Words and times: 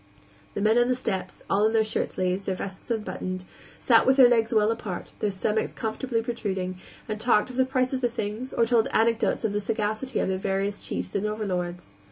The 0.55 0.61
men 0.61 0.79
on 0.79 0.87
the 0.89 0.95
steps 0.95 1.43
all 1.47 1.67
in 1.67 1.73
their 1.73 1.83
shirt 1.83 2.11
sleeves, 2.11 2.41
their 2.45 2.55
vests 2.55 2.89
unbuttoned 2.89 3.45
sat 3.77 4.07
with 4.07 4.17
their 4.17 4.27
legs 4.27 4.51
well 4.51 4.71
apart, 4.71 5.11
their 5.19 5.29
stomachs 5.29 5.71
comfortably 5.71 6.23
protruding, 6.23 6.79
and 7.07 7.19
talked 7.19 7.51
of 7.51 7.55
the 7.55 7.65
prices 7.65 8.03
of 8.03 8.11
things, 8.11 8.51
or 8.51 8.65
told 8.65 8.87
anecdotes 8.91 9.43
of 9.45 9.53
the 9.53 9.61
sagacity 9.61 10.17
of 10.17 10.27
their 10.27 10.39
various 10.39 10.83
chiefs 10.83 11.13
and 11.13 11.27
overlords. 11.27 11.91